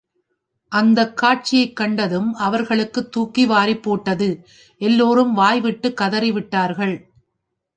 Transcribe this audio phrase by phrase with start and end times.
[0.71, 4.43] அந்தக் காட்சியைக் கண்டதும், அவர்களுக்குத் துக்கி வாரிப்போட்டது
[4.77, 6.95] எல்லோரும் வாய்விட்டுக் கதறிவிட்டார்கள்.